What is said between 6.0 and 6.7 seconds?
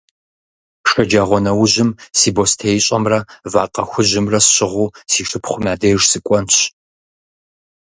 сыкӏуэнщ.